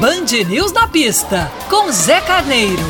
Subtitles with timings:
[0.00, 2.80] Band News na pista, com Zé Carneiro.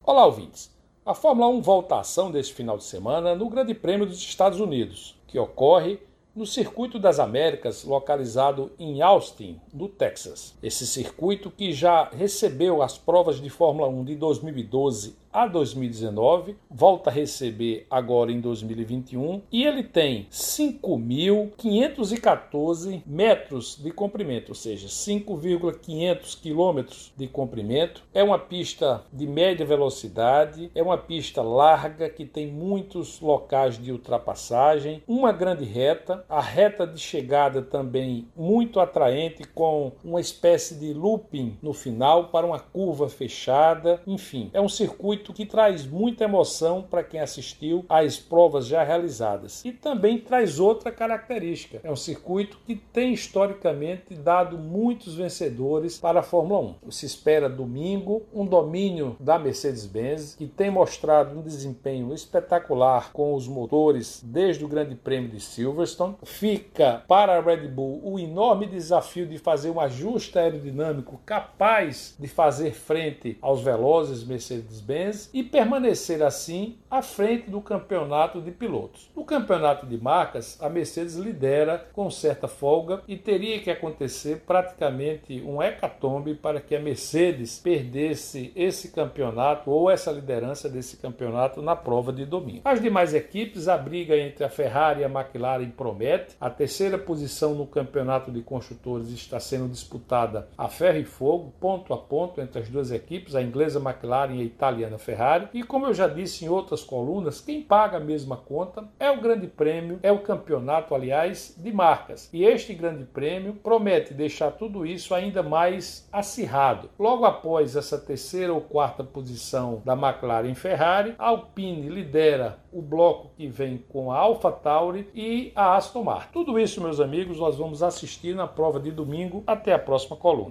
[0.00, 0.70] Olá, ouvintes.
[1.04, 4.60] A Fórmula 1 volta à ação deste final de semana no Grande Prêmio dos Estados
[4.60, 5.98] Unidos, que ocorre
[6.36, 10.54] no Circuito das Américas, localizado em Austin, no Texas.
[10.62, 17.08] Esse circuito que já recebeu as provas de Fórmula 1 de 2012 a 2019, volta
[17.08, 26.34] a receber agora em 2021 e ele tem 5.514 metros de comprimento, ou seja, 5,500
[26.34, 28.02] quilômetros de comprimento.
[28.12, 33.90] É uma pista de média velocidade, é uma pista larga que tem muitos locais de
[33.90, 40.92] ultrapassagem, uma grande reta, a reta de chegada também muito atraente com uma espécie de
[40.92, 46.80] looping no final para uma curva fechada, enfim, é um circuito que traz muita emoção
[46.80, 49.62] para quem assistiu às provas já realizadas.
[49.62, 56.20] E também traz outra característica: é um circuito que tem historicamente dado muitos vencedores para
[56.20, 56.90] a Fórmula 1.
[56.90, 63.46] Se espera domingo um domínio da Mercedes-Benz, que tem mostrado um desempenho espetacular com os
[63.46, 66.16] motores desde o Grande Prêmio de Silverstone.
[66.22, 72.28] Fica para a Red Bull o enorme desafio de fazer um ajuste aerodinâmico capaz de
[72.28, 79.10] fazer frente aos velozes Mercedes-Benz e permanecer assim à frente do campeonato de pilotos.
[79.16, 85.40] No campeonato de marcas, a Mercedes lidera com certa folga e teria que acontecer praticamente
[85.42, 91.76] um hecatombe para que a Mercedes perdesse esse campeonato ou essa liderança desse campeonato na
[91.76, 92.62] prova de domingo.
[92.64, 96.36] As demais equipes, a briga entre a Ferrari e a McLaren promete.
[96.40, 101.92] A terceira posição no campeonato de construtores está sendo disputada a ferro e fogo, ponto
[101.92, 105.48] a ponto entre as duas equipes, a inglesa McLaren e a italiana Ferrari.
[105.52, 109.20] E como eu já disse em outras colunas, quem paga a mesma conta é o
[109.20, 112.28] Grande Prêmio, é o campeonato, aliás, de marcas.
[112.32, 116.90] E este Grande Prêmio promete deixar tudo isso ainda mais acirrado.
[116.98, 123.30] Logo após essa terceira ou quarta posição da McLaren Ferrari, a Alpine lidera o bloco
[123.36, 126.32] que vem com a AlphaTauri e a Aston Martin.
[126.32, 129.42] Tudo isso, meus amigos, nós vamos assistir na prova de domingo.
[129.46, 130.50] Até a próxima coluna.